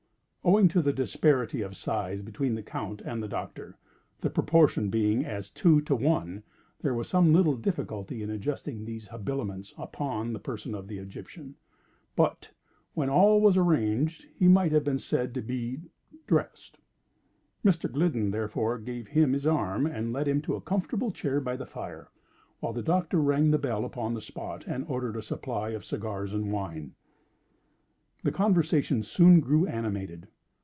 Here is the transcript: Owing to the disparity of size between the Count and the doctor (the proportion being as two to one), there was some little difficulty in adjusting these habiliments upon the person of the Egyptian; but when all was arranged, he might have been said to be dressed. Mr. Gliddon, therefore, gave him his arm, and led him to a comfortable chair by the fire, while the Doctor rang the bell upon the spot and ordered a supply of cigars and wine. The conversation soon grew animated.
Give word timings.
Owing 0.43 0.69
to 0.69 0.81
the 0.81 0.91
disparity 0.91 1.61
of 1.61 1.77
size 1.77 2.23
between 2.23 2.55
the 2.55 2.63
Count 2.63 2.99
and 3.05 3.21
the 3.21 3.27
doctor 3.27 3.77
(the 4.21 4.29
proportion 4.31 4.89
being 4.89 5.23
as 5.23 5.51
two 5.51 5.81
to 5.81 5.95
one), 5.95 6.41
there 6.81 6.95
was 6.95 7.07
some 7.07 7.31
little 7.31 7.55
difficulty 7.55 8.23
in 8.23 8.31
adjusting 8.31 8.83
these 8.83 9.09
habiliments 9.09 9.75
upon 9.77 10.33
the 10.33 10.39
person 10.39 10.73
of 10.73 10.87
the 10.87 10.97
Egyptian; 10.97 11.55
but 12.15 12.49
when 12.95 13.07
all 13.07 13.39
was 13.39 13.55
arranged, 13.55 14.25
he 14.35 14.47
might 14.47 14.71
have 14.71 14.83
been 14.83 14.97
said 14.97 15.35
to 15.35 15.41
be 15.43 15.79
dressed. 16.25 16.79
Mr. 17.63 17.87
Gliddon, 17.89 18.31
therefore, 18.31 18.79
gave 18.79 19.09
him 19.09 19.33
his 19.33 19.45
arm, 19.45 19.85
and 19.85 20.11
led 20.11 20.27
him 20.27 20.41
to 20.41 20.55
a 20.55 20.61
comfortable 20.61 21.11
chair 21.11 21.39
by 21.39 21.55
the 21.55 21.67
fire, 21.67 22.09
while 22.61 22.73
the 22.73 22.81
Doctor 22.83 23.21
rang 23.21 23.51
the 23.51 23.59
bell 23.59 23.85
upon 23.85 24.15
the 24.15 24.19
spot 24.21 24.65
and 24.65 24.85
ordered 24.87 25.15
a 25.15 25.21
supply 25.21 25.69
of 25.69 25.85
cigars 25.85 26.33
and 26.33 26.51
wine. 26.51 26.95
The 28.23 28.31
conversation 28.31 29.01
soon 29.01 29.39
grew 29.39 29.65
animated. 29.65 30.27